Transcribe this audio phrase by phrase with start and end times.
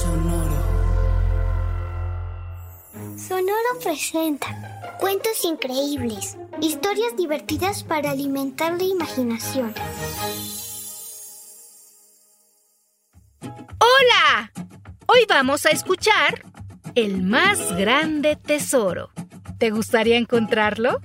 [0.00, 0.56] Sonoro.
[3.18, 9.74] Sonoro presenta cuentos increíbles, historias divertidas para alimentar la imaginación.
[13.42, 14.52] ¡Hola!
[15.06, 16.44] Hoy vamos a escuchar
[16.94, 19.10] El más grande tesoro.
[19.58, 20.98] ¿Te gustaría encontrarlo?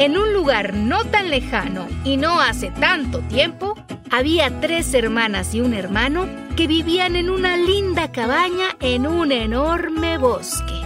[0.00, 3.76] En un lugar no tan lejano y no hace tanto tiempo,
[4.10, 10.18] había tres hermanas y un hermano que vivían en una linda cabaña en un enorme
[10.18, 10.80] bosque.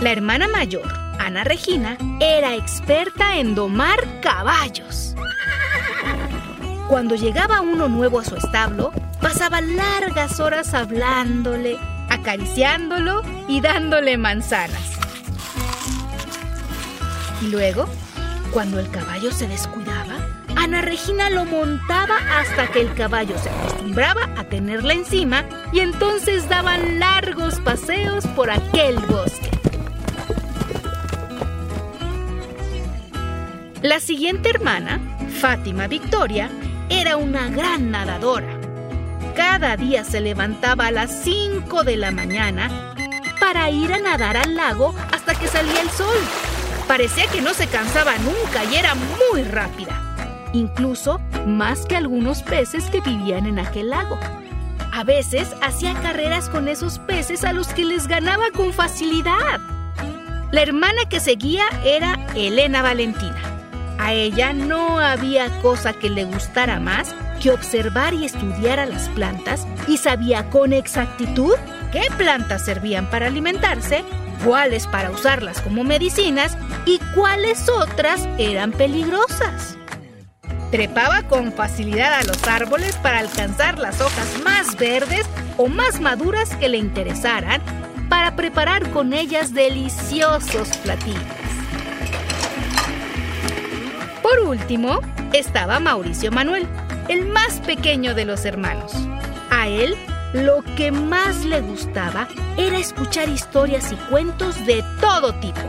[0.00, 0.86] La hermana mayor,
[1.18, 5.14] Ana Regina, era experta en domar caballos.
[6.88, 11.76] Cuando llegaba uno nuevo a su establo, pasaba largas horas hablándole,
[12.08, 14.98] acariciándolo y dándole manzanas.
[17.42, 17.86] Y luego,
[18.52, 19.99] cuando el caballo se descuidaba,
[20.60, 26.50] Ana Regina lo montaba hasta que el caballo se acostumbraba a tenerla encima y entonces
[26.50, 29.50] daban largos paseos por aquel bosque.
[33.80, 35.00] La siguiente hermana,
[35.40, 36.50] Fátima Victoria,
[36.90, 38.60] era una gran nadadora.
[39.34, 42.92] Cada día se levantaba a las 5 de la mañana
[43.40, 46.18] para ir a nadar al lago hasta que salía el sol.
[46.86, 49.99] Parecía que no se cansaba nunca y era muy rápida
[50.52, 54.18] incluso más que algunos peces que vivían en aquel lago.
[54.92, 59.60] A veces hacía carreras con esos peces a los que les ganaba con facilidad.
[60.50, 63.40] La hermana que seguía era Elena Valentina.
[63.98, 69.08] A ella no había cosa que le gustara más que observar y estudiar a las
[69.10, 71.54] plantas y sabía con exactitud
[71.92, 74.04] qué plantas servían para alimentarse,
[74.44, 79.79] cuáles para usarlas como medicinas y cuáles otras eran peligrosas.
[80.70, 85.26] Trepaba con facilidad a los árboles para alcanzar las hojas más verdes
[85.56, 87.60] o más maduras que le interesaran
[88.08, 91.22] para preparar con ellas deliciosos platillos.
[94.22, 95.00] Por último,
[95.32, 96.68] estaba Mauricio Manuel,
[97.08, 98.92] el más pequeño de los hermanos.
[99.50, 99.96] A él
[100.32, 105.60] lo que más le gustaba era escuchar historias y cuentos de todo tipo.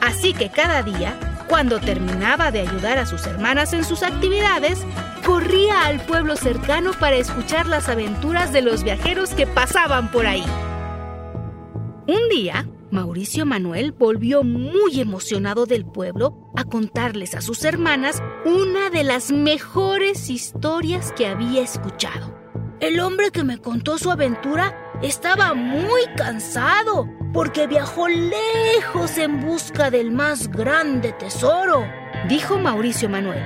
[0.00, 1.16] Así que cada día
[1.48, 4.84] cuando terminaba de ayudar a sus hermanas en sus actividades,
[5.24, 10.44] corría al pueblo cercano para escuchar las aventuras de los viajeros que pasaban por ahí.
[12.06, 18.90] Un día, Mauricio Manuel volvió muy emocionado del pueblo a contarles a sus hermanas una
[18.90, 22.38] de las mejores historias que había escuchado.
[22.80, 29.90] El hombre que me contó su aventura estaba muy cansado porque viajó lejos en busca
[29.90, 31.84] del más grande tesoro,
[32.28, 33.42] dijo Mauricio Manuel.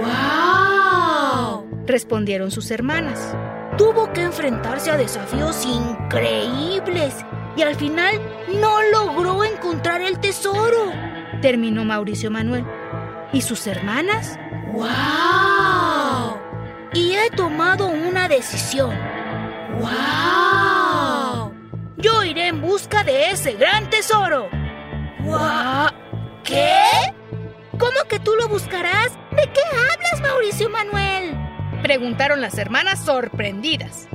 [0.00, 1.72] ¡Wow!
[1.86, 3.34] respondieron sus hermanas.
[3.76, 7.14] Tuvo que enfrentarse a desafíos increíbles
[7.56, 8.20] y al final
[8.60, 10.92] no logró encontrar el tesoro,
[11.40, 12.64] terminó Mauricio Manuel.
[13.32, 14.38] ¿Y sus hermanas?
[14.72, 16.38] ¡Wow!
[16.92, 18.94] Y he tomado una decisión.
[19.80, 20.51] ¡Wow!
[22.02, 24.50] Yo iré en busca de ese gran tesoro.
[26.42, 26.82] ¿Qué?
[27.78, 29.12] ¿Cómo que tú lo buscarás?
[29.30, 31.36] ¿De qué hablas, Mauricio Manuel?
[31.80, 34.08] Preguntaron las hermanas sorprendidas.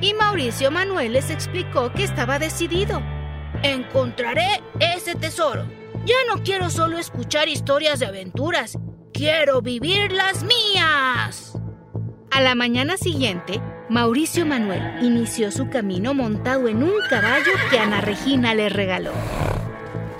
[0.00, 3.02] Y Mauricio Manuel les explicó que estaba decidido.
[3.62, 5.66] Encontraré ese tesoro.
[6.06, 8.78] Ya no quiero solo escuchar historias de aventuras.
[9.12, 11.58] Quiero vivir las mías.
[12.30, 13.60] A la mañana siguiente,
[13.90, 19.12] Mauricio Manuel inició su camino montado en un caballo que Ana Regina le regaló.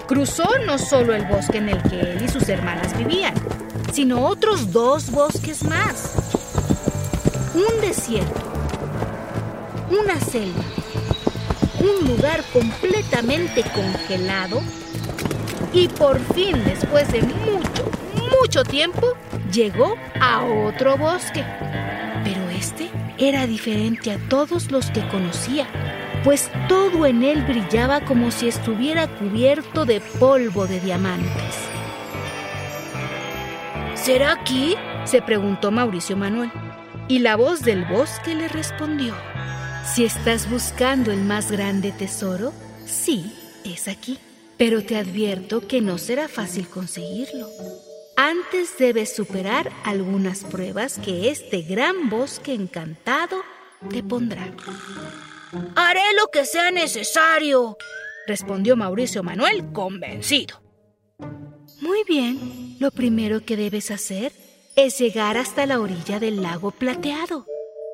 [0.06, 3.32] Cruzó no solo el bosque en el que él y sus hermanas vivían,
[3.90, 6.14] sino otros dos bosques más.
[7.54, 8.38] Un desierto,
[9.90, 10.62] una selva,
[11.80, 14.60] un lugar completamente congelado
[15.72, 17.90] y por fin, después de mucho,
[18.42, 19.14] mucho tiempo,
[19.50, 21.42] llegó a otro bosque.
[23.18, 25.66] Era diferente a todos los que conocía,
[26.24, 31.54] pues todo en él brillaba como si estuviera cubierto de polvo de diamantes.
[33.94, 34.74] ¿Será aquí?
[35.04, 36.50] se preguntó Mauricio Manuel.
[37.06, 39.14] Y la voz del bosque le respondió.
[39.84, 42.52] Si estás buscando el más grande tesoro,
[42.86, 43.32] sí,
[43.64, 44.18] es aquí.
[44.56, 47.46] Pero te advierto que no será fácil conseguirlo.
[48.16, 53.42] Antes debes superar algunas pruebas que este gran bosque encantado
[53.90, 54.52] te pondrá.
[55.74, 57.76] Haré lo que sea necesario,
[58.26, 60.62] respondió Mauricio Manuel convencido.
[61.80, 64.32] Muy bien, lo primero que debes hacer
[64.76, 67.46] es llegar hasta la orilla del lago plateado.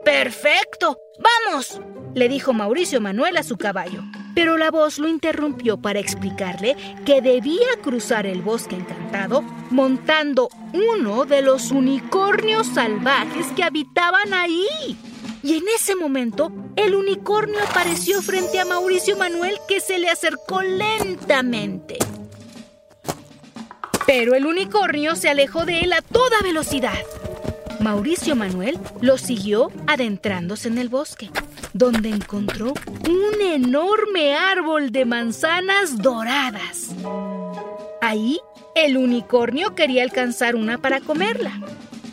[0.04, 1.80] Perfecto, vamos,
[2.14, 4.02] le dijo Mauricio Manuel a su caballo.
[4.34, 11.24] Pero la voz lo interrumpió para explicarle que debía cruzar el bosque encantado montando uno
[11.24, 14.96] de los unicornios salvajes que habitaban ahí.
[15.42, 20.62] Y en ese momento, el unicornio apareció frente a Mauricio Manuel que se le acercó
[20.62, 21.98] lentamente.
[24.06, 26.98] Pero el unicornio se alejó de él a toda velocidad.
[27.80, 31.30] Mauricio Manuel lo siguió adentrándose en el bosque,
[31.72, 32.74] donde encontró
[33.08, 36.94] un enorme árbol de manzanas doradas.
[38.02, 38.38] Ahí,
[38.74, 41.58] el unicornio quería alcanzar una para comerla.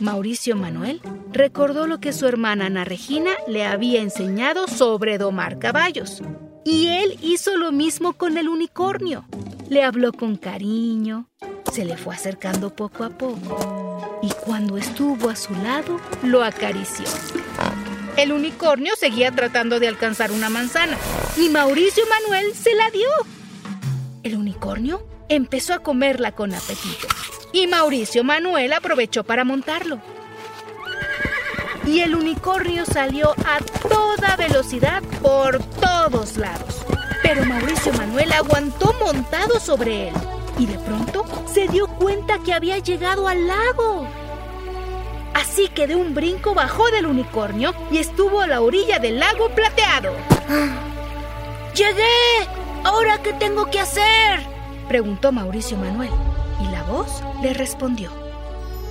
[0.00, 1.00] Mauricio Manuel
[1.32, 6.22] recordó lo que su hermana Ana Regina le había enseñado sobre domar caballos.
[6.64, 9.26] Y él hizo lo mismo con el unicornio.
[9.68, 11.28] Le habló con cariño,
[11.72, 17.04] se le fue acercando poco a poco y cuando estuvo a su lado lo acarició.
[18.16, 20.96] El unicornio seguía tratando de alcanzar una manzana
[21.36, 23.08] y Mauricio Manuel se la dio.
[24.22, 27.06] El unicornio empezó a comerla con apetito
[27.52, 30.00] y Mauricio Manuel aprovechó para montarlo.
[31.86, 36.84] Y el unicornio salió a toda velocidad por todos lados.
[37.22, 40.14] Pero Mauricio Manuel aguantó montado sobre él
[40.58, 44.06] y de pronto se dio cuenta que había llegado al lago.
[45.34, 49.48] Así que de un brinco bajó del unicornio y estuvo a la orilla del lago
[49.50, 50.12] plateado.
[51.74, 52.48] ¡Llegué!
[52.84, 54.40] ¿Ahora qué tengo que hacer?
[54.88, 56.10] preguntó Mauricio Manuel
[56.60, 58.10] y la voz le respondió.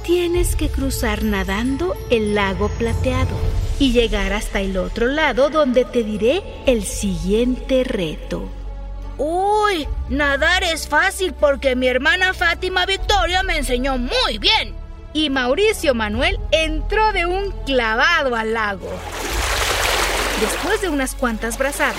[0.04, 3.36] Tienes que cruzar nadando el lago plateado
[3.80, 8.48] y llegar hasta el otro lado donde te diré el siguiente reto.
[9.18, 14.76] Uy, nadar es fácil porque mi hermana Fátima Victoria me enseñó muy bien.
[15.14, 18.90] Y Mauricio Manuel entró de un clavado al lago.
[20.40, 21.96] Después de unas cuantas brazadas,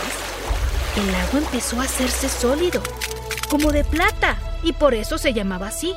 [0.96, 2.80] el lago empezó a hacerse sólido,
[3.48, 5.94] como de plata, y por eso se llamaba así.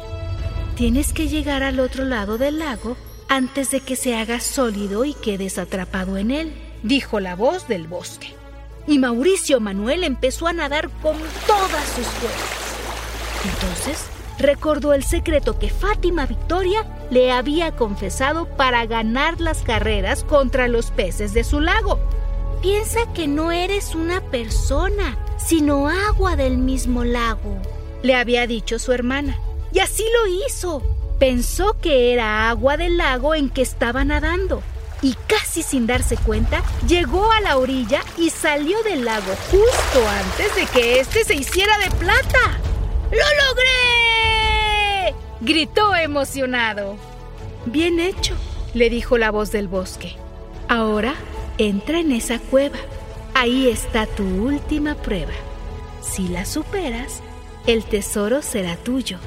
[0.76, 2.98] Tienes que llegar al otro lado del lago
[3.30, 7.86] antes de que se haga sólido y quedes atrapado en él, dijo la voz del
[7.88, 8.41] bosque
[8.88, 11.18] y Mauricio Manuel empezó a nadar con
[11.48, 12.62] todas sus fuerzas.
[13.46, 14.06] Entonces
[14.38, 20.92] recordó el secreto que Fátima Victoria le había confesado para ganar las carreras contra los
[20.92, 22.00] peces de su lago.
[22.62, 27.60] Piensa que no eres una persona, sino agua del mismo lago,
[28.04, 29.38] le había dicho su hermana.
[29.74, 30.84] Y así lo hizo.
[31.20, 34.64] Pensó que era agua del lago en que estaba nadando
[35.02, 40.56] y casi sin darse cuenta llegó a la orilla y salió del lago justo antes
[40.56, 42.60] de que éste se hiciera de plata.
[43.12, 43.18] ¡Lo
[43.48, 45.16] logré!
[45.42, 46.98] gritó emocionado.
[47.66, 48.36] Bien hecho,
[48.74, 50.16] le dijo la voz del bosque.
[50.68, 51.16] Ahora
[51.58, 52.78] entra en esa cueva.
[53.34, 55.34] Ahí está tu última prueba.
[56.02, 57.22] Si la superas,
[57.68, 59.18] el tesoro será tuyo.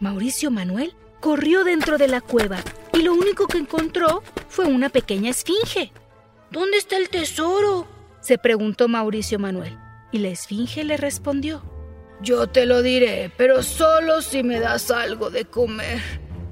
[0.00, 2.58] Mauricio Manuel corrió dentro de la cueva
[3.02, 5.92] y lo único que encontró fue una pequeña esfinge.
[6.52, 7.88] ¿Dónde está el tesoro?
[8.20, 9.76] se preguntó Mauricio Manuel,
[10.12, 11.64] y la esfinge le respondió.
[12.20, 16.00] Yo te lo diré, pero solo si me das algo de comer.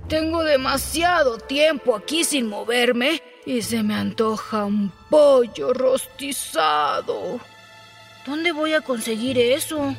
[0.09, 7.39] Tengo demasiado tiempo aquí sin moverme y se me antoja un pollo rostizado.
[8.27, 9.95] ¿Dónde voy a conseguir eso?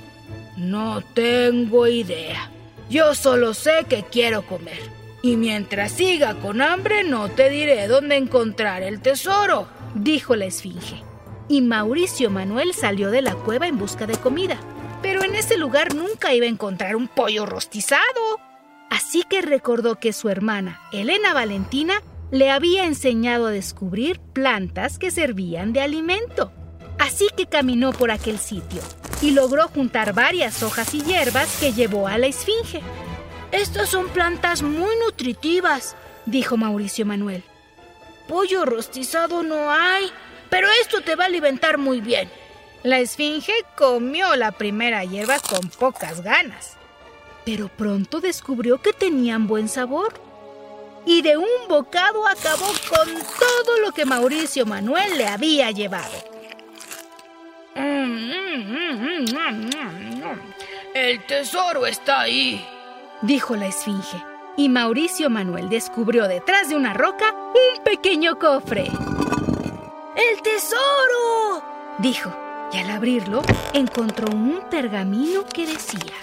[0.58, 2.52] No tengo idea.
[2.90, 5.01] Yo solo sé que quiero comer.
[5.22, 11.04] Y mientras siga con hambre no te diré dónde encontrar el tesoro, dijo la esfinge.
[11.48, 14.58] Y Mauricio Manuel salió de la cueva en busca de comida.
[15.02, 18.40] Pero en ese lugar nunca iba a encontrar un pollo rostizado.
[18.90, 22.02] Así que recordó que su hermana, Elena Valentina,
[22.32, 26.52] le había enseñado a descubrir plantas que servían de alimento.
[26.98, 28.82] Así que caminó por aquel sitio
[29.22, 32.82] y logró juntar varias hojas y hierbas que llevó a la esfinge.
[33.52, 37.44] Estas son plantas muy nutritivas, dijo Mauricio Manuel.
[38.28, 40.10] Pollo rostizado no hay,
[40.50, 42.30] pero esto te va a alimentar muy bien.
[42.84, 46.78] La esfinge comió la primera hierba con pocas ganas,
[47.46, 50.14] pero pronto descubrió que tenían buen sabor.
[51.06, 56.14] y de un bocado acabó con todo lo que Mauricio Manuel le había llevado.
[60.94, 62.64] El tesoro está ahí,
[63.22, 64.24] dijo la esfinge,
[64.58, 68.84] y Mauricio Manuel descubrió detrás de una roca un pequeño cofre.
[68.84, 71.64] ¡El tesoro!
[72.00, 72.32] dijo,
[72.72, 73.42] y al abrirlo
[73.74, 76.14] encontró un pergamino que decía,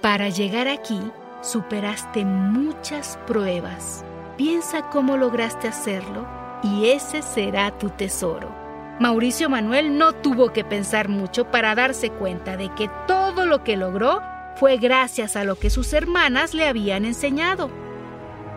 [0.00, 1.00] Para llegar aquí
[1.42, 4.04] superaste muchas pruebas.
[4.36, 6.26] Piensa cómo lograste hacerlo
[6.62, 8.48] y ese será tu tesoro.
[8.98, 13.76] Mauricio Manuel no tuvo que pensar mucho para darse cuenta de que todo lo que
[13.76, 14.22] logró
[14.60, 17.70] fue gracias a lo que sus hermanas le habían enseñado.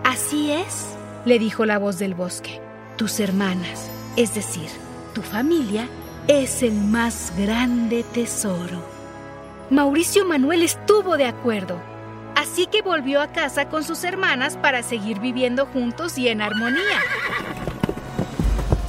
[0.04, 2.60] Así es, le dijo la voz del bosque.
[2.98, 4.68] Tus hermanas, es decir,
[5.14, 5.88] tu familia,
[6.28, 8.84] es el más grande tesoro.
[9.70, 11.78] Mauricio Manuel estuvo de acuerdo,
[12.36, 17.00] así que volvió a casa con sus hermanas para seguir viviendo juntos y en armonía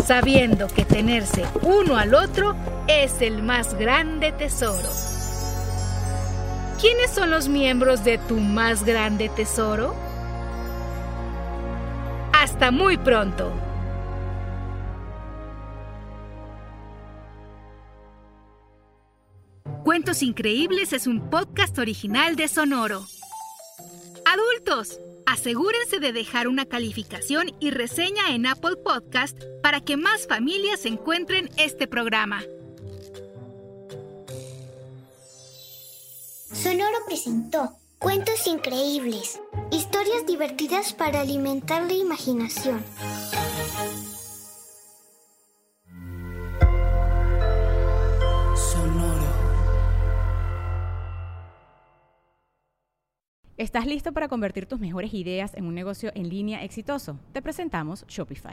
[0.04, 2.54] sabiendo que tenerse uno al otro
[2.88, 5.13] es el más grande tesoro.
[6.84, 9.94] ¿Quiénes son los miembros de tu más grande tesoro?
[12.34, 13.50] Hasta muy pronto.
[19.82, 23.06] Cuentos Increíbles es un podcast original de Sonoro.
[24.26, 30.84] Adultos, asegúrense de dejar una calificación y reseña en Apple Podcast para que más familias
[30.84, 32.42] encuentren este programa.
[36.64, 39.38] Sonoro presentó Cuentos increíbles,
[39.71, 42.83] historias divertidas para alimentar la imaginación.
[53.59, 57.21] ¿Estás listo para convertir tus mejores ideas en un negocio en línea exitoso?
[57.35, 58.52] Te presentamos Shopify.